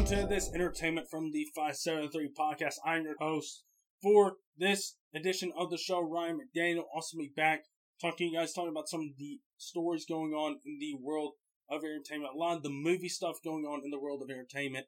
[0.00, 2.76] welcome to this entertainment from the 573 podcast.
[2.86, 3.64] I'm your host
[4.00, 6.84] for this edition of the show, Ryan McDaniel.
[6.94, 7.64] Also, be back
[8.00, 11.32] talking to you guys, talking about some of the stories going on in the world
[11.68, 14.86] of entertainment, a lot of the movie stuff going on in the world of entertainment.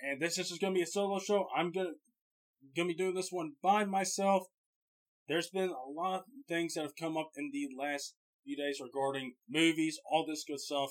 [0.00, 1.48] And this is just going to be a solo show.
[1.56, 1.92] I'm going to
[2.76, 4.44] going to be doing this one by myself.
[5.28, 8.14] There's been a lot of things that have come up in the last
[8.44, 10.90] few days regarding movies, all this good stuff.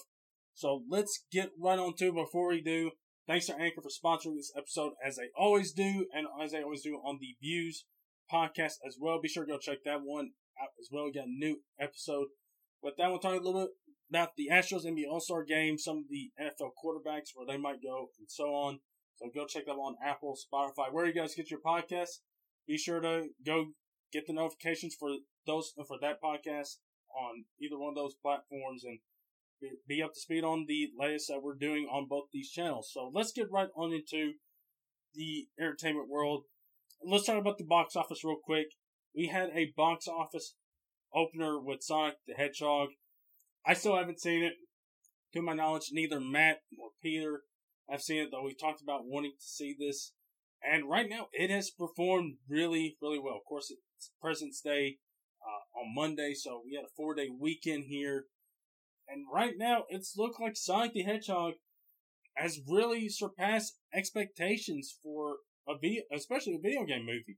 [0.54, 2.92] So let's get right on to it before we do.
[3.28, 6.84] Thanks to Anchor for sponsoring this episode as they always do, and as they always
[6.84, 7.84] do on the Views
[8.32, 9.20] podcast as well.
[9.22, 10.32] Be sure to go check that one
[10.62, 11.06] out as well.
[11.06, 12.28] We got a new episode.
[12.82, 13.72] But that one talking a little bit
[14.10, 17.84] about the Astros NBA All Star game, some of the NFL quarterbacks, where they might
[17.84, 18.80] go, and so on.
[19.18, 22.20] So go check that on Apple, Spotify, where you guys get your podcasts.
[22.66, 23.66] Be sure to go
[24.14, 25.10] get the notifications for
[25.46, 26.78] those for that podcast
[27.12, 29.00] on either one of those platforms and
[29.88, 32.90] be up to speed on the latest that we're doing on both these channels.
[32.94, 34.34] So let's get right on into
[35.14, 36.44] the entertainment world.
[37.04, 38.68] Let's talk about the box office real quick.
[39.16, 40.56] We had a box office
[41.14, 42.90] opener with Sonic the Hedgehog.
[43.66, 44.54] I still haven't seen it.
[45.34, 47.42] To my knowledge, neither Matt nor Peter
[47.90, 50.14] have seen it, though we talked about wanting to see this.
[50.64, 53.36] And right now, it has performed really, really well.
[53.36, 54.98] Of course, it's President's Day
[55.42, 58.26] uh, on Monday, so we had a four day weekend here
[59.08, 61.54] and right now, it's looked like Sonic the Hedgehog
[62.36, 65.38] has really surpassed expectations for
[65.68, 67.38] a video, especially a video game movie.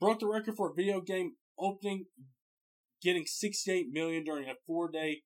[0.00, 2.06] Broke the record for a video game opening,
[3.02, 5.22] getting 68 million during a four-day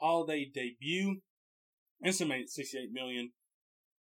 [0.00, 1.20] holiday debut.
[2.04, 3.32] Estimated 68 million.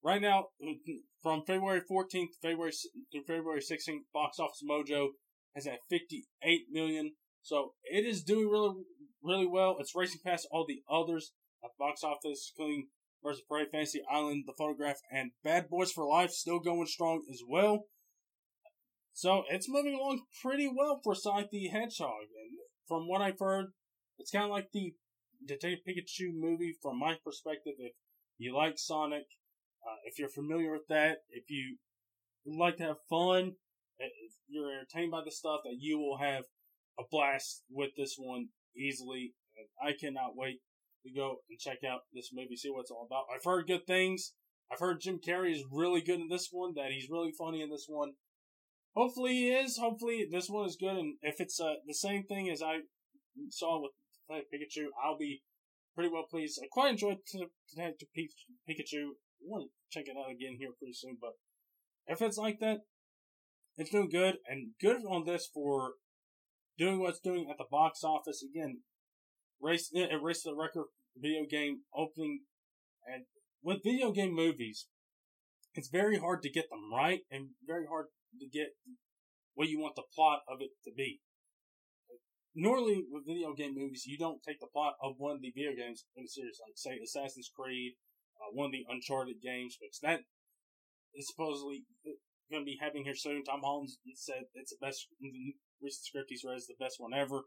[0.03, 0.47] Right now,
[1.23, 2.71] from February 14th to February
[3.11, 5.09] to February 16th, Box Office Mojo
[5.55, 7.13] has at 58 million.
[7.41, 8.75] So it is doing really,
[9.27, 9.77] really well.
[9.79, 11.33] It's racing past all the others
[11.63, 12.87] at box office, including
[13.23, 17.23] Birds of Prey, Fantasy Island, The Photograph, and Bad Boys for Life, still going strong
[17.31, 17.85] as well.
[19.13, 22.21] So it's moving along pretty well for Sonic the Hedgehog.
[22.21, 23.67] And from what I've heard,
[24.19, 24.93] it's kind of like the
[25.45, 27.73] Detective Pikachu movie from my perspective.
[27.79, 27.93] If
[28.37, 29.25] you like Sonic,
[29.85, 31.77] uh, if you're familiar with that, if you
[32.45, 33.53] like to have fun,
[33.97, 36.43] if you're entertained by the stuff, that you will have
[36.99, 39.33] a blast with this one easily.
[39.57, 40.61] And I cannot wait
[41.05, 43.25] to go and check out this movie, see what it's all about.
[43.33, 44.33] I've heard good things.
[44.71, 47.69] I've heard Jim Carrey is really good in this one, that he's really funny in
[47.69, 48.13] this one.
[48.95, 49.77] Hopefully he is.
[49.77, 50.97] Hopefully this one is good.
[50.97, 52.79] And if it's uh, the same thing as I
[53.49, 53.91] saw with
[54.29, 55.43] Pikachu, I'll be
[55.95, 56.59] pretty well pleased.
[56.61, 57.17] I quite enjoyed
[57.73, 59.03] Detective Pikachu.
[59.03, 61.31] I want to check it out again here pretty soon, but
[62.07, 62.79] if it's like that,
[63.77, 65.93] it's doing good and good on this for
[66.77, 68.81] doing what's doing at the box office again.
[69.61, 72.41] Race it raced the record video game opening,
[73.05, 73.25] and
[73.63, 74.87] with video game movies,
[75.73, 78.07] it's very hard to get them right and very hard
[78.39, 78.67] to get
[79.55, 81.21] what you want the plot of it to be.
[82.53, 85.73] Normally, with video game movies, you don't take the plot of one of the video
[85.77, 87.93] games in serious, like say Assassin's Creed,
[88.37, 90.21] uh, one of the Uncharted games, which that
[91.13, 91.85] is supposedly
[92.49, 93.43] going to be having here soon.
[93.43, 95.07] Tom Holland said it's the best
[95.81, 97.43] recent script he's read is the best one ever.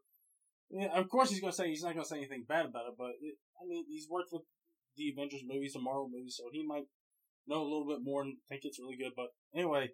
[0.71, 3.19] Yeah, of course, he's to say he's not to say anything bad about it, but
[3.21, 4.43] it, I mean, he's worked with
[4.97, 6.85] the Avengers movies and Marvel movies, so he might
[7.47, 9.13] know a little bit more and think it's really good.
[9.17, 9.91] But anyway,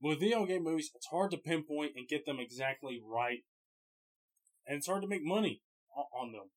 [0.00, 3.40] with video game movies, it's hard to pinpoint and get them exactly right,
[4.66, 5.62] and it's hard to make money
[6.14, 6.50] on them.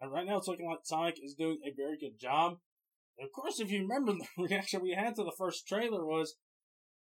[0.00, 2.58] And right now, it's looking like Sonic is doing a very good job.
[3.18, 6.36] And of course, if you remember, the reaction we had to the first trailer was,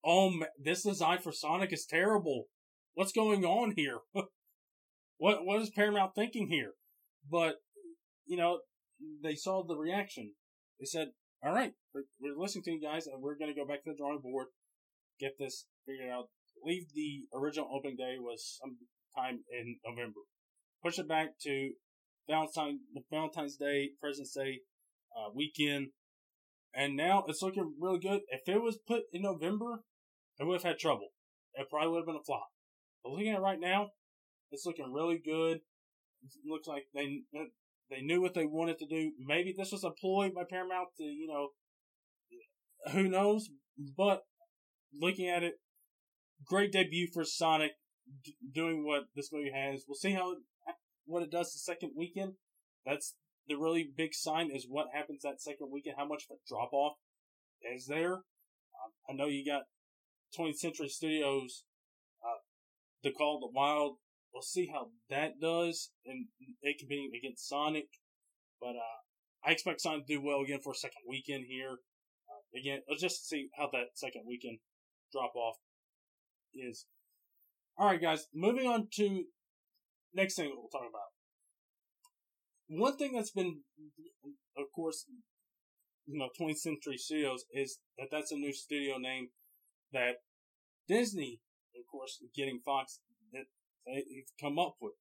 [0.05, 2.47] "Oh, this design for Sonic is terrible."
[2.97, 3.99] What's going on here?
[5.19, 6.73] what what is Paramount thinking here?
[7.31, 7.57] But
[8.27, 8.61] you know,
[9.23, 10.33] they saw the reaction.
[10.81, 11.09] They said,
[11.45, 13.91] "All right, we're, we're listening to you guys, and we're going to go back to
[13.91, 14.49] the drawing board,
[15.21, 16.25] get this figured out."
[16.65, 20.21] Believe the original opening day was sometime in November.
[20.83, 21.73] Push it back to
[22.29, 24.61] Valentine, Valentine's Day, President's Day
[25.15, 25.89] uh, weekend,
[26.75, 28.21] and now it's looking really good.
[28.29, 29.83] If it was put in November,
[30.39, 31.09] it would have had trouble.
[31.55, 32.49] It probably would have been a flop.
[33.07, 33.91] But looking at it right now,
[34.51, 35.59] it's looking really good.
[35.59, 37.21] It looks like they
[37.89, 39.13] they knew what they wanted to do.
[39.25, 41.51] Maybe this was a ploy by Paramount to, you know,
[42.91, 43.49] who knows?
[43.97, 44.23] But
[44.93, 45.55] looking at it,
[46.45, 47.73] great debut for Sonic,
[48.25, 49.85] d- doing what this movie has.
[49.87, 50.35] We'll see how
[51.05, 52.33] what it does the second weekend.
[52.85, 53.15] That's
[53.47, 55.95] the really big sign is what happens that second weekend.
[55.97, 56.97] How much of a drop off
[57.73, 58.15] is there?
[58.15, 59.63] Um, I know you got
[60.37, 61.63] 20th Century Studios
[63.07, 63.97] the Call the Wild.
[64.35, 66.27] We'll see how that does, and
[66.61, 67.87] it competing against Sonic.
[68.61, 68.99] But uh,
[69.47, 71.79] I expect Sonic to do well again for a second weekend here.
[72.29, 74.59] Uh, again, let's just see how that second weekend
[75.13, 75.57] drop off
[76.53, 76.87] is.
[77.79, 79.25] All right, guys, moving on to
[80.13, 81.13] next thing we'll talk about.
[82.69, 83.61] One thing that's been,
[84.59, 85.07] of course,
[86.07, 89.29] you know, 20th Century Studios is that that's a new studio name
[89.93, 90.17] that
[90.89, 91.41] Disney,
[91.97, 93.01] course, getting Fox,
[93.33, 93.47] that
[93.87, 94.95] they've come up with.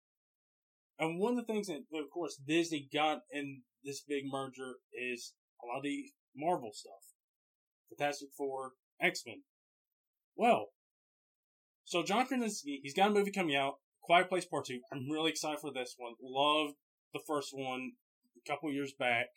[0.97, 5.33] And one of the things that, of course, Disney got in this big merger is
[5.61, 6.05] a lot of the
[6.35, 6.93] Marvel stuff.
[7.89, 8.71] Fantastic Four,
[9.01, 9.43] X-Men.
[10.35, 10.67] Well,
[11.83, 14.79] so John Krasinski, he's got a movie coming out, Quiet Place Part 2.
[14.91, 16.13] I'm really excited for this one.
[16.21, 16.75] Loved
[17.13, 17.93] the first one
[18.35, 19.27] a couple years back.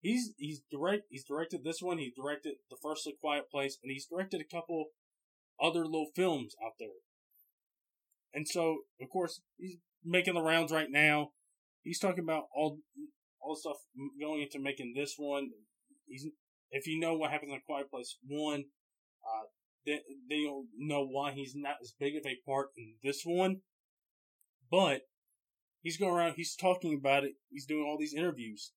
[0.00, 4.06] He's he's direct he's directed this one, he directed the first Quiet Place, and he's
[4.06, 4.86] directed a couple
[5.60, 6.88] other little films out there.
[8.34, 11.30] And so, of course, he's making the rounds right now.
[11.82, 12.78] He's talking about all
[13.40, 13.76] all the stuff
[14.20, 15.50] going into making this one.
[16.06, 16.26] He's
[16.70, 18.64] if you know what happens in Quiet Place one,
[19.24, 19.46] uh,
[19.86, 23.60] then, then you'll know why he's not as big of a part in this one.
[24.70, 25.02] But
[25.80, 28.72] he's going around, he's talking about it, he's doing all these interviews.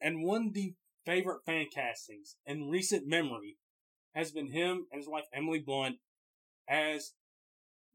[0.00, 0.74] And one of the
[1.04, 3.56] favorite fan castings in recent memory
[4.14, 5.96] has been him and his wife Emily Blunt
[6.68, 7.12] as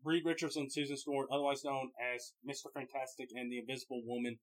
[0.03, 2.71] Richards and Susan Storm, otherwise known as Mr.
[2.73, 4.39] Fantastic and the Invisible Woman.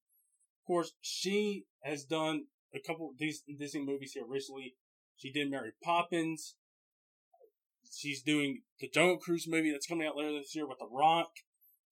[0.63, 4.75] Of course, she has done a couple of these Disney movies here recently.
[5.17, 6.57] She did Mary Poppins.
[7.93, 11.31] She's doing the Jungle Cruise movie that's coming out later this year with The Rock.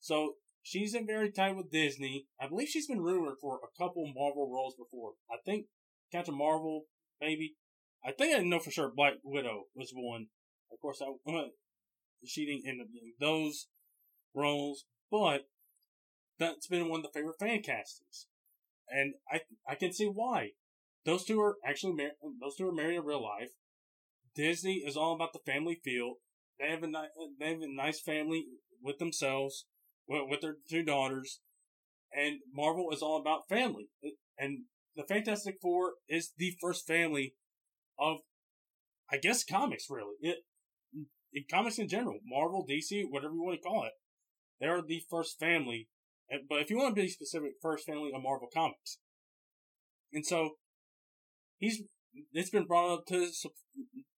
[0.00, 2.26] So she's in very tight with Disney.
[2.40, 5.12] I believe she's been rumored for a couple Marvel roles before.
[5.30, 5.66] I think
[6.10, 6.86] Captain Marvel,
[7.20, 7.54] maybe.
[8.04, 10.28] I think I know for sure Black Widow was one.
[10.72, 11.06] Of course, I
[12.24, 13.66] she didn't end up getting those
[14.34, 15.48] roles, but
[16.38, 18.26] that's been one of the favorite fan castings,
[18.88, 20.52] and I I can see why.
[21.04, 23.50] Those two are actually mar- those two are married in real life.
[24.34, 26.16] Disney is all about the family feel.
[26.58, 26.90] They have a
[27.38, 28.46] they have a nice family
[28.82, 29.66] with themselves,
[30.06, 31.40] with, with their two daughters,
[32.12, 33.88] and Marvel is all about family.
[34.38, 34.64] And
[34.96, 37.34] the Fantastic Four is the first family
[37.98, 38.18] of,
[39.10, 39.86] I guess, comics.
[39.90, 40.38] Really, it
[41.32, 43.92] in comics in general, Marvel, DC, whatever you want to call it,
[44.60, 45.88] they are the first family.
[46.48, 48.98] But if you want to be specific, first family of Marvel comics.
[50.12, 50.52] And so
[51.58, 51.82] he's
[52.32, 53.28] it's been brought up to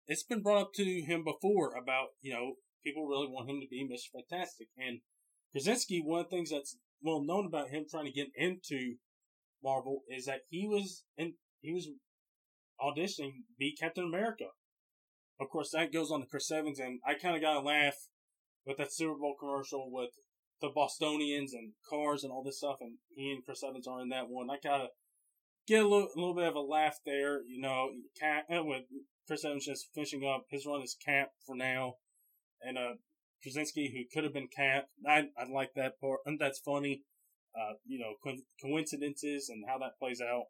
[0.07, 2.55] it's been brought up to him before about you know
[2.85, 4.11] people really want him to be Mr.
[4.13, 5.01] Fantastic and
[5.53, 6.03] Krasinski.
[6.05, 8.97] One of the things that's well known about him trying to get into
[9.63, 11.89] Marvel is that he was and he was
[12.83, 14.47] auditioning be Captain America.
[15.41, 17.97] Of course, that goes on to Chris Evans, and I kind of got a laugh
[18.67, 20.11] with that Super Bowl commercial with
[20.61, 24.11] the Bostonians and cars and all this stuff, and he and Chris Evans are in
[24.11, 24.49] that one.
[24.51, 24.89] I kind of
[25.67, 27.91] get a little, a little bit of a laugh there, you know,
[28.23, 28.85] uh, with
[29.27, 31.95] Chris Evans just finishing up his run as Cap for now,
[32.63, 32.95] and uh,
[33.43, 34.87] Krasinski, who could have been Cap.
[35.07, 37.03] I I like that part, and that's funny.
[37.55, 40.45] Uh, you know, co- coincidences and how that plays out.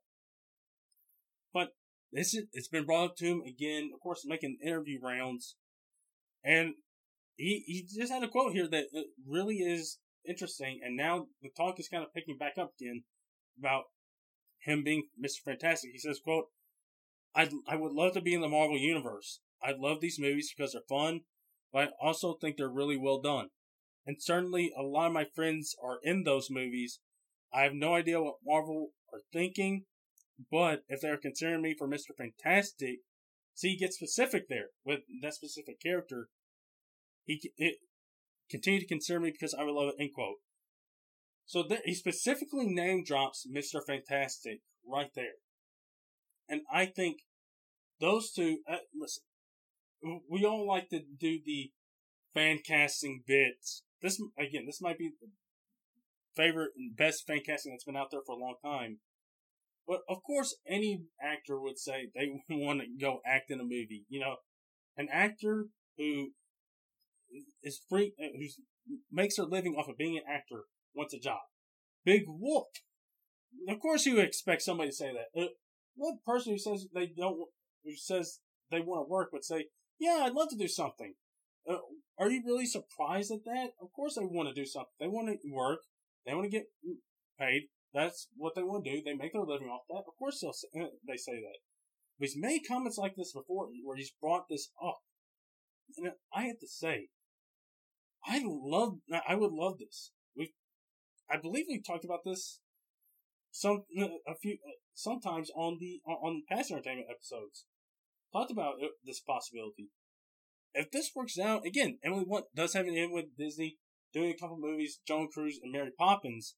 [1.52, 1.70] But
[2.12, 5.56] this is, it's been brought up to him again, of course, making interview rounds,
[6.44, 6.74] and
[7.36, 9.98] he he just had a quote here that uh, really is
[10.28, 10.80] interesting.
[10.84, 13.04] And now the talk is kind of picking back up again
[13.58, 13.84] about
[14.60, 15.42] him being Mr.
[15.44, 15.90] Fantastic.
[15.92, 16.46] He says, quote,
[17.34, 19.40] I I would love to be in the Marvel universe.
[19.62, 21.20] I love these movies because they're fun,
[21.72, 23.48] but I also think they're really well done.
[24.06, 26.98] And certainly a lot of my friends are in those movies.
[27.54, 29.84] I have no idea what Marvel are thinking,
[30.50, 32.16] but if they're considering me for Mr.
[32.16, 33.00] Fantastic,
[33.54, 36.28] see, he gets specific there with that specific character.
[37.24, 37.76] He it,
[38.50, 40.02] continue to consider me because I would love it.
[40.02, 40.38] End quote.
[41.46, 43.80] So th- he specifically name drops Mr.
[43.84, 45.34] Fantastic right there.
[46.48, 47.18] And I think
[48.00, 49.22] those two, uh, listen,
[50.28, 51.70] we all like to do the
[52.34, 53.82] fan casting bits.
[54.00, 55.28] This, again, this might be the
[56.34, 58.98] favorite and best fan casting that's been out there for a long time.
[59.86, 64.04] But of course, any actor would say they want to go act in a movie.
[64.08, 64.36] You know,
[64.96, 66.28] an actor who
[67.62, 71.40] is free, uh, who makes their living off of being an actor wants a job.
[72.04, 72.66] Big whoop.
[73.68, 75.40] Of course, you expect somebody to say that.
[75.40, 75.48] Uh,
[75.94, 77.36] what person who says they don't,
[77.84, 79.66] who says they want to work would say,
[79.98, 81.14] "Yeah, I'd love to do something."
[81.68, 81.78] Uh,
[82.18, 83.70] are you really surprised at that?
[83.80, 84.92] Of course, they want to do something.
[84.98, 85.80] They want to work.
[86.26, 86.66] They want to get
[87.38, 87.68] paid.
[87.94, 89.02] That's what they want to do.
[89.04, 90.04] They make their living off that.
[90.06, 91.58] Of course, they'll uh, they say that.
[92.18, 95.00] But he's made comments like this before, where he's brought this up,
[95.96, 97.08] and I have to say,
[98.24, 98.98] I love.
[99.28, 100.12] I would love this.
[100.36, 100.54] We,
[101.30, 102.60] I believe we talked about this
[103.52, 107.66] some uh, a few uh, sometimes on the uh, on past entertainment episodes.
[108.32, 109.90] talked about this possibility.
[110.74, 113.76] If this works out, again, Emily Blunt does have an end with Disney,
[114.14, 116.54] doing a couple movies, Jungle Cruise and Mary Poppins.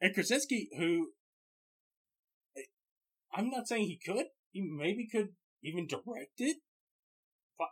[0.00, 1.08] And Krasinski, who
[3.32, 5.30] I'm not saying he could, he maybe could
[5.62, 6.58] even direct it.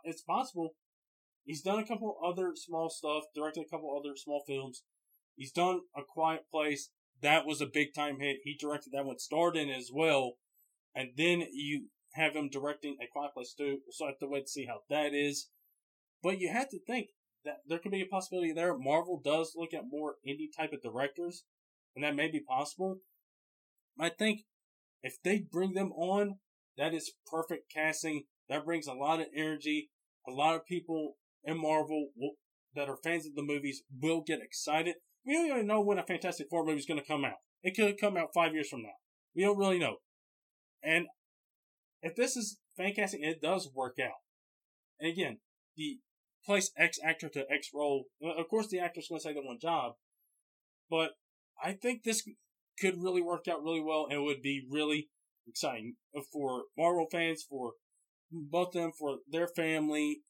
[0.03, 0.75] It's possible.
[1.45, 4.83] He's done a couple other small stuff, directed a couple other small films.
[5.35, 6.89] He's done A Quiet Place.
[7.21, 8.37] That was a big time hit.
[8.43, 10.33] He directed that one, starred in as well.
[10.95, 13.79] And then you have him directing A Quiet Place two.
[13.91, 15.49] So I have to wait to see how that is.
[16.21, 17.07] But you have to think
[17.43, 18.77] that there could be a possibility there.
[18.77, 21.43] Marvel does look at more indie type of directors,
[21.95, 22.99] and that may be possible.
[23.99, 24.41] I think
[25.01, 26.39] if they bring them on,
[26.77, 28.23] that is perfect casting.
[28.49, 29.91] That brings a lot of energy.
[30.27, 32.33] A lot of people in Marvel will,
[32.75, 34.95] that are fans of the movies will get excited.
[35.25, 37.37] We don't even know when a Fantastic Four movie is going to come out.
[37.61, 38.95] It could come out five years from now.
[39.35, 39.97] We don't really know.
[40.81, 41.07] And
[42.01, 44.21] if this is fan casting, it does work out.
[44.99, 45.39] And again,
[45.77, 45.99] the
[46.45, 48.05] place X actor to X role.
[48.21, 49.93] Of course, the actor's going to say they want job,
[50.89, 51.11] but
[51.61, 52.27] I think this
[52.79, 55.09] could really work out really well and it would be really
[55.47, 55.95] exciting
[56.31, 57.73] for Marvel fans, for
[58.31, 60.21] both them, for their family.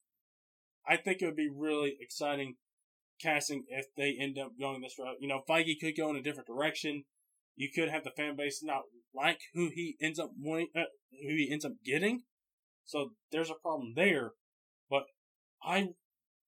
[0.87, 2.55] I think it would be really exciting
[3.21, 5.17] casting if they end up going this route.
[5.19, 7.05] You know, Feige could go in a different direction.
[7.55, 11.35] You could have the fan base not like who he ends up wanting, uh, who
[11.35, 12.23] he ends up getting.
[12.85, 14.31] So there's a problem there.
[14.89, 15.03] But
[15.63, 15.89] I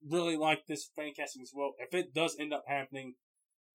[0.05, 1.73] really like this fan casting as well.
[1.79, 3.15] If it does end up happening,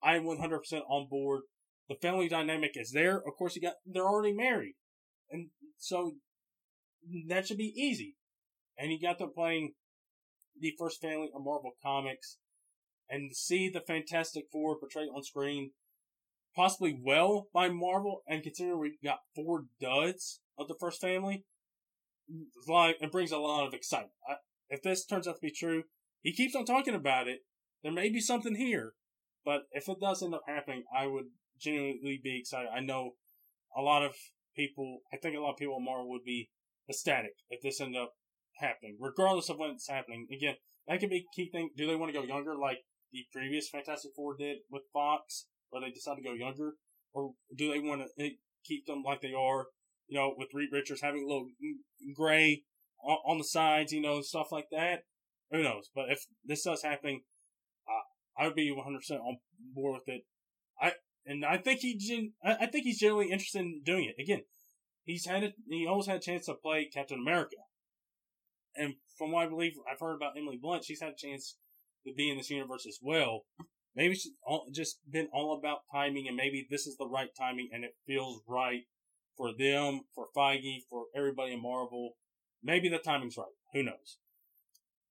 [0.03, 1.43] I'm 100% on board.
[1.89, 3.17] The family dynamic is there.
[3.17, 4.75] Of course, you got they're already married,
[5.31, 6.13] and so
[7.27, 8.17] that should be easy.
[8.79, 9.75] And you got them playing
[10.59, 12.39] the first family of Marvel Comics,
[13.09, 15.73] and see the Fantastic Four portrayed on screen,
[16.55, 21.45] possibly well by Marvel, and considering we got four duds of the first family,
[22.69, 24.13] it brings a lot of excitement.
[24.29, 24.35] I,
[24.69, 25.85] if this turns out to be true,
[26.23, 27.41] he keeps on talking about it.
[27.83, 28.93] There may be something here,
[29.45, 31.27] but if it does end up happening, I would
[31.59, 32.71] genuinely be excited.
[32.75, 33.13] I know
[33.77, 34.15] a lot of
[34.57, 36.51] people, I think a lot of people Marvel would be
[36.89, 38.13] ecstatic if this ended up
[38.59, 40.27] happening, regardless of when it's happening.
[40.33, 40.57] Again,
[40.87, 41.71] that could be a key thing.
[41.77, 42.79] Do they want to go younger like
[43.13, 46.75] the previous Fantastic Four did with Fox, where they decided to go younger?
[47.13, 48.31] Or do they want to eh,
[48.65, 49.67] keep them like they are,
[50.09, 51.49] you know, with Reed Richards having a little
[52.15, 52.65] gray
[53.03, 55.05] on the sides, you know, stuff like that?
[55.51, 55.91] Who knows?
[55.95, 57.23] But if this does happen,
[58.41, 59.39] I would be 100% on
[59.75, 60.23] board with it.
[60.81, 60.93] I
[61.27, 64.21] and I think he gen- I think he's generally interested in doing it.
[64.21, 64.45] Again,
[65.05, 65.55] he's had it.
[65.69, 67.57] He always had a chance to play Captain America,
[68.75, 70.85] and from what I believe, I've heard about Emily Blunt.
[70.85, 71.57] She's had a chance
[72.07, 73.43] to be in this universe as well.
[73.95, 77.69] Maybe she's all, just been all about timing, and maybe this is the right timing,
[77.73, 78.85] and it feels right
[79.37, 82.13] for them, for Feige, for everybody in Marvel.
[82.63, 83.47] Maybe the timing's right.
[83.75, 84.19] Who knows?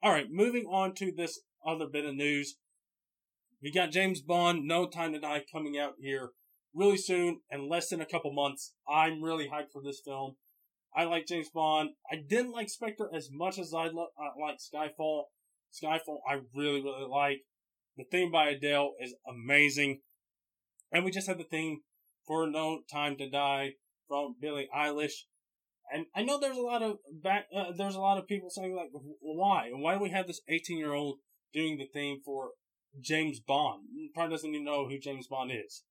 [0.02, 2.56] All right, moving on to this other bit of news.
[3.62, 6.30] We got James Bond, No Time to Die coming out here
[6.74, 8.74] really soon and less than a couple months.
[8.88, 10.36] I'm really hyped for this film.
[10.96, 11.92] I like James Bond.
[12.12, 15.24] I didn't like Spectre as much as I lo- uh, like Skyfall.
[15.74, 17.40] Skyfall, I really, really like.
[17.98, 20.02] The theme by Adele is amazing.
[20.92, 21.82] And we just had the theme
[22.26, 23.72] for No Time to Die
[24.08, 25.26] from Billie Eilish.
[25.92, 28.74] And I know there's a lot of back, uh, there's a lot of people saying
[28.74, 28.90] like,
[29.20, 29.70] why?
[29.74, 31.18] Why do we have this 18 year old
[31.54, 32.52] doing the theme for
[33.00, 33.84] James Bond?
[34.14, 35.84] Probably doesn't even know who James Bond is.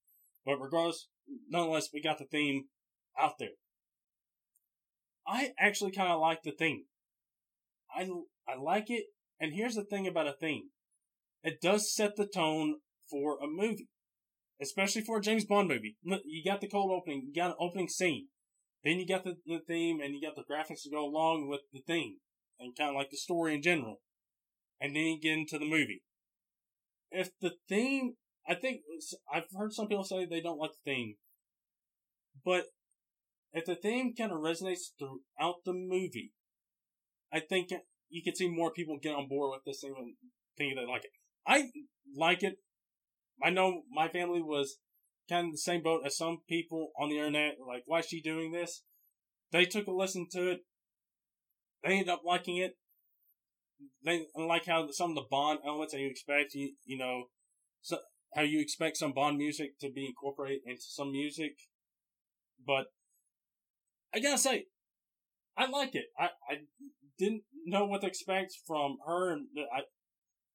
[0.45, 1.09] But regardless,
[1.49, 2.65] nonetheless, we got the theme
[3.19, 3.57] out there.
[5.27, 6.85] I actually kind of like the theme.
[7.95, 8.09] I,
[8.49, 9.05] I like it.
[9.41, 10.71] And here's the thing about a theme.
[11.43, 12.77] It does set the tone
[13.11, 13.89] for a movie.
[14.61, 15.97] Especially for a James Bond movie.
[16.03, 18.29] You got the cold opening, you got an opening scene.
[18.85, 21.61] Then you got the, the theme and you got the graphics to go along with
[21.73, 22.17] the theme
[22.59, 24.01] and kind of like the story in general.
[24.81, 26.03] And then you get into the movie.
[27.11, 28.15] If the theme,
[28.47, 28.81] I think,
[29.33, 31.15] I've heard some people say they don't like the theme.
[32.45, 32.65] But
[33.53, 36.33] if the theme kind of resonates throughout the movie,
[37.33, 37.71] I think
[38.09, 40.15] you can see more people get on board with this thing and
[40.57, 41.11] think they like it.
[41.47, 41.71] I
[42.17, 42.57] like it.
[43.43, 44.79] I know my family was
[45.29, 47.57] kind of the same boat as some people on the internet.
[47.67, 48.83] Like, why is she doing this?
[49.53, 50.61] They took a listen to it.
[51.85, 52.77] They ended up liking it.
[54.05, 57.25] They like how some of the Bond elements that you expect, you, you know,
[57.81, 57.99] so,
[58.35, 61.57] how you expect some Bond music to be incorporated into some music.
[62.65, 62.87] But
[64.15, 64.67] I gotta say,
[65.57, 66.07] I like it.
[66.19, 66.55] I, I
[67.19, 69.81] didn't know what to expect from her, and I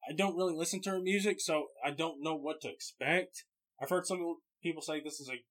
[0.08, 3.46] I don't really listen to her music, so I don't know what to expect.
[3.82, 5.44] I've heard some people say this is a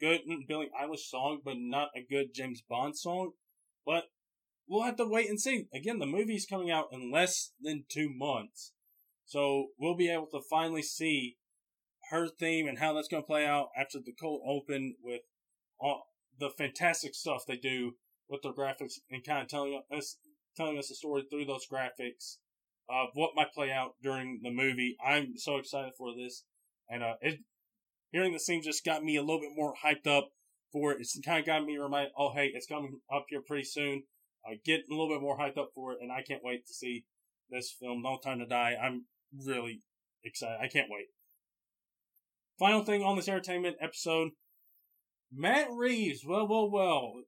[0.00, 3.32] good Billie Eilish song, but not a good James Bond song.
[3.86, 4.04] But
[4.68, 5.66] we'll have to wait and see.
[5.74, 8.72] Again, the movie's coming out in less than two months.
[9.26, 11.36] So we'll be able to finally see
[12.10, 15.22] her theme and how that's going to play out after the cold open with
[15.80, 16.04] all
[16.38, 17.92] the fantastic stuff they do
[18.28, 20.18] with their graphics and kind of telling us
[20.56, 22.36] telling us the story through those graphics
[22.88, 24.96] of what might play out during the movie.
[25.04, 26.44] I'm so excited for this,
[26.88, 27.40] and uh, it
[28.12, 30.30] hearing the scene just got me a little bit more hyped up
[30.72, 30.98] for it.
[31.00, 34.04] It's kind of got me reminded, oh hey, it's coming up here pretty soon.
[34.46, 36.74] I get a little bit more hyped up for it, and I can't wait to
[36.74, 37.04] see
[37.50, 38.02] this film.
[38.02, 38.76] No Time to Die.
[38.82, 39.06] I'm
[39.44, 39.82] really
[40.22, 40.58] excited.
[40.60, 41.06] I can't wait.
[42.58, 44.30] Final thing on this entertainment episode
[45.32, 46.24] Matt Reeves.
[46.24, 47.22] Well, well, well.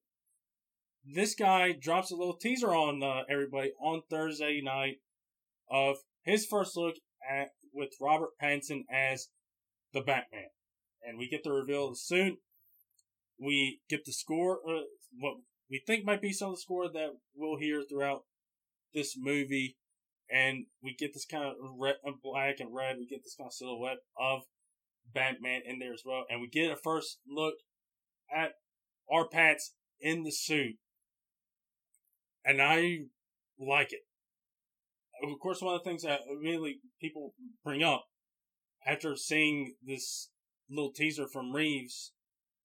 [1.04, 4.96] This guy drops a little teaser on uh, everybody on Thursday night
[5.70, 6.96] of his first look
[7.28, 9.28] at with Robert Pattinson as
[9.92, 10.50] the Batman,
[11.02, 12.38] and we get the reveal soon.
[13.38, 14.82] We get the score, uh,
[15.18, 15.36] what
[15.70, 18.22] we think might be some of the score that we'll hear throughout
[18.94, 19.76] this movie,
[20.30, 22.96] and we get this kind of red, uh, black and red.
[22.98, 24.42] We get this kind of silhouette of
[25.12, 27.54] Batman in there as well, and we get a first look
[28.34, 28.52] at
[29.10, 29.70] R-Pattz
[30.00, 30.76] in the suit,
[32.44, 32.98] and I
[33.58, 34.00] like it.
[35.22, 38.04] Of course, one of the things that really people bring up
[38.86, 40.30] after seeing this
[40.70, 42.12] little teaser from Reeves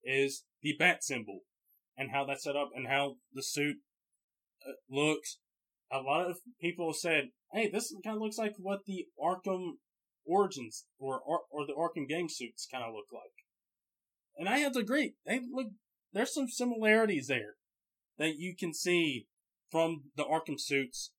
[0.03, 1.41] is the bat symbol
[1.97, 3.77] and how that's set up and how the suit
[4.67, 5.37] uh, looks.
[5.91, 9.73] A lot of people said, "Hey, this kind of looks like what the Arkham
[10.25, 13.45] Origins or or, or the Arkham game suits kind of look like."
[14.37, 15.15] And I have to agree.
[15.25, 15.67] They look.
[16.13, 17.55] There's some similarities there
[18.17, 19.27] that you can see
[19.69, 21.11] from the Arkham suits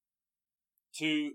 [0.99, 1.33] to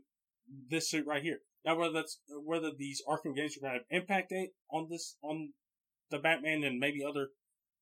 [0.69, 1.39] this suit right here.
[1.65, 4.33] Now, whether that's whether these Arkham games are going to have impact
[4.71, 5.53] on this on
[6.09, 7.29] the Batman and maybe other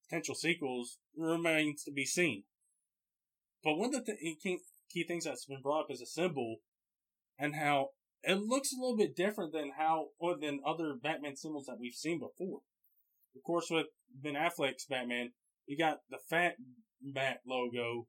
[0.08, 2.44] potential sequels remains to be seen.
[3.64, 4.38] But one of the th-
[4.92, 6.58] key, things that's been brought up is a symbol,
[7.38, 7.90] and how
[8.24, 11.94] it looks a little bit different than how or than other Batman symbols that we've
[11.94, 12.60] seen before.
[13.36, 15.32] Of course, with Ben Affleck's Batman,
[15.66, 16.54] you got the fat
[17.02, 18.08] bat logo.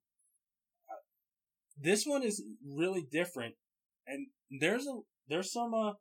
[0.88, 1.02] Uh,
[1.76, 3.54] this one is really different,
[4.06, 4.28] and
[4.60, 5.92] there's a there's some uh,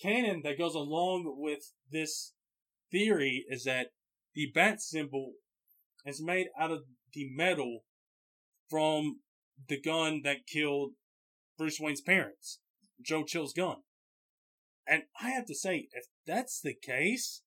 [0.00, 2.34] canon that goes along with this
[2.90, 3.88] theory is that
[4.34, 5.32] the bat symbol
[6.04, 7.80] is made out of the metal
[8.68, 9.20] from
[9.68, 10.92] the gun that killed
[11.58, 12.58] Bruce Wayne's parents,
[13.00, 13.76] Joe Chill's gun.
[14.86, 17.42] And I have to say, if that's the case,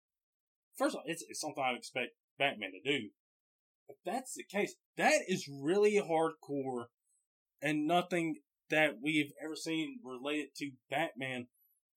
[0.78, 3.10] first of all, it's, it's something I'd expect Batman to do.
[3.88, 6.86] If that's the case, that is really hardcore
[7.62, 8.38] and nothing
[8.70, 11.48] that we've ever seen related to Batman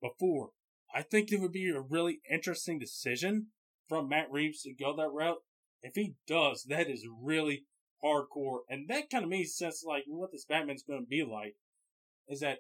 [0.03, 0.51] before.
[0.95, 3.49] I think it would be a really interesting decision
[3.89, 5.39] from Matt Reeves to go that route.
[5.83, 7.65] If he does, that is really
[8.05, 8.61] hardcore.
[8.69, 11.55] And that kind of makes sense, like, what this Batman's going to be like
[12.29, 12.59] is that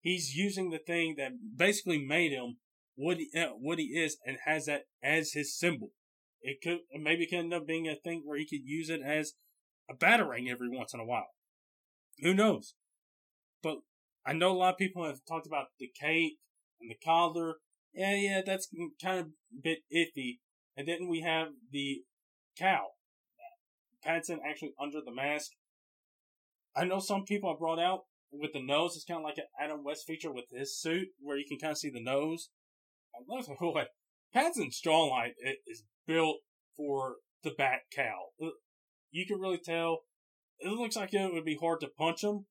[0.00, 2.56] he's using the thing that basically made him
[2.94, 5.90] what he, uh, what he is and has that as his symbol.
[6.42, 9.00] It could, maybe it could end up being a thing where he could use it
[9.04, 9.34] as
[9.90, 11.28] a batarang every once in a while.
[12.22, 12.74] Who knows?
[13.62, 13.78] But
[14.24, 16.38] I know a lot of people have talked about the cape
[16.80, 17.56] and the collar.
[17.92, 18.68] Yeah, yeah, that's
[19.02, 20.38] kind of a bit iffy.
[20.80, 22.04] And then we have the
[22.58, 22.94] cowl.
[24.02, 25.50] Pattinson actually under the mask.
[26.74, 28.96] I know some people have brought out with the nose.
[28.96, 31.72] It's kind of like an Adam West feature with his suit, where you can kind
[31.72, 32.48] of see the nose.
[33.28, 33.88] Let me what
[34.34, 35.32] Pattinson's jawline
[35.66, 36.38] is built
[36.78, 38.32] for the Bat Cowl.
[39.10, 40.04] You can really tell.
[40.60, 42.46] It looks like it would be hard to punch him.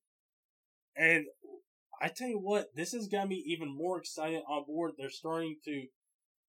[0.96, 1.24] And
[2.00, 4.92] I tell you what, this has got me even more excited on board.
[4.96, 5.86] They're starting to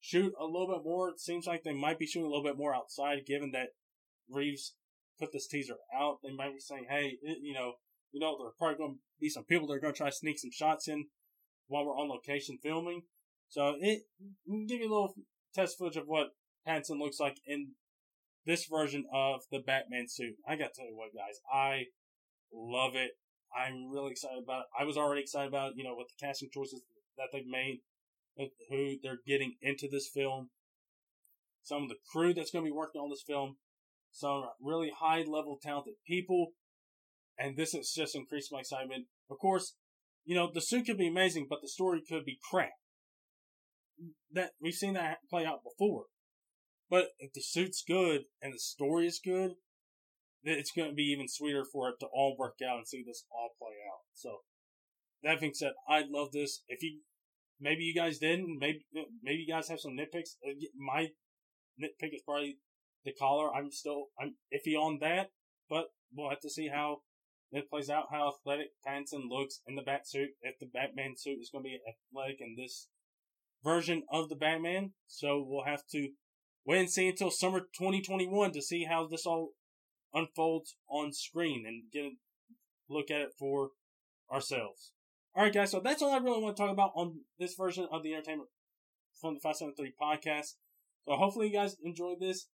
[0.02, 1.10] shoot a little bit more.
[1.10, 3.70] It seems like they might be shooting a little bit more outside, given that
[4.30, 4.74] Reeves
[5.20, 6.18] put this teaser out.
[6.24, 7.76] They might be saying, "Hey, it, you know,
[8.12, 10.10] you know, there are probably going to be some people that are going to try
[10.10, 11.06] to sneak some shots in
[11.68, 13.04] while we're on location filming."
[13.48, 14.04] So it
[14.68, 15.14] give you a little
[15.54, 16.30] test footage of what
[16.68, 17.76] Pattinson looks like in
[18.46, 20.36] this version of the Batman suit.
[20.48, 21.86] I got to tell you what, guys, I
[22.52, 23.12] love it.
[23.56, 24.68] I'm really excited about it.
[24.80, 26.82] I was already excited about, you know, with the casting choices
[27.18, 27.82] that they've made
[28.38, 30.50] who they're getting into this film,
[31.64, 33.58] some of the crew that's going to be working on this film,
[34.12, 36.54] some really high level talented people,
[37.38, 39.06] and this has just increased my excitement.
[39.30, 39.76] Of course,
[40.26, 42.72] you know, the suit could be amazing, but the story could be crap.
[44.32, 46.06] That we've seen that play out before.
[46.90, 49.52] But if the suit's good and the story is good,
[50.44, 53.04] then it's going to be even sweeter for it to all work out and see
[53.06, 54.02] this all play out.
[54.14, 54.40] So,
[55.24, 56.64] that being said, I love this.
[56.68, 57.02] If you
[57.62, 58.58] Maybe you guys didn't.
[58.60, 58.84] Maybe
[59.22, 60.36] maybe you guys have some nitpicks.
[60.46, 61.10] Uh, my
[61.80, 62.58] nitpick is probably
[63.06, 63.54] the collar.
[63.54, 65.30] I'm still I'm iffy on that,
[65.70, 67.02] but we'll have to see how
[67.52, 70.30] it plays out how athletic Pattinson looks in the bat suit.
[70.42, 72.88] If the Batman suit is going to be athletic in this
[73.64, 76.10] version of the Batman, so we'll have to
[76.66, 79.52] wait and see until summer 2021 to see how this all
[80.14, 82.12] unfolds on screen and get a
[82.90, 83.72] look at it for
[84.32, 84.94] ourselves.
[85.34, 88.04] Alright guys, so that's all I really want to talk about on this version of
[88.04, 88.50] the entertainment
[89.20, 90.56] from the 573 podcast.
[91.08, 92.48] So hopefully you guys enjoyed this.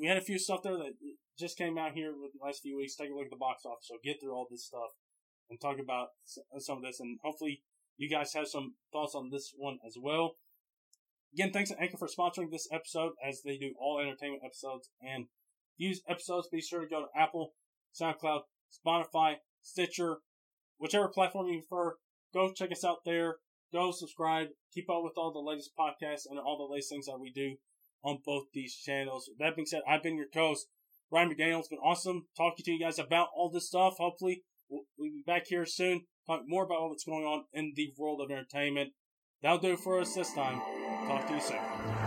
[0.00, 0.94] We had a few stuff there that
[1.38, 2.96] just came out here with the last few weeks.
[2.96, 3.88] Take a look at the box office.
[3.88, 4.96] So get through all this stuff
[5.50, 6.08] and talk about
[6.56, 6.98] uh, some of this.
[6.98, 7.62] And hopefully
[7.98, 10.36] you guys have some thoughts on this one as well.
[11.34, 15.26] Again, thanks to Anchor for sponsoring this episode as they do all entertainment episodes and
[15.76, 16.48] use episodes.
[16.50, 17.52] Be sure to go to Apple,
[18.00, 20.18] SoundCloud, Spotify, Stitcher,
[20.78, 21.96] whichever platform you prefer.
[22.34, 23.36] Go check us out there.
[23.72, 24.48] Go subscribe.
[24.72, 27.54] Keep up with all the latest podcasts and all the latest things that we do
[28.02, 29.30] on both these channels.
[29.38, 30.66] That being said, I've been your host,
[31.10, 31.60] Ryan McDaniel.
[31.60, 33.94] It's been awesome talking to you guys about all this stuff.
[33.98, 38.20] Hopefully, we'll, be back here soon, talk more about what's going on in the world
[38.20, 38.92] of entertainment.
[39.42, 40.60] That'll do it for us this time.
[41.06, 42.03] Talk to you soon.